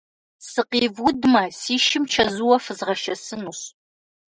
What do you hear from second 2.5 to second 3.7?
фызгъэшэсынущ.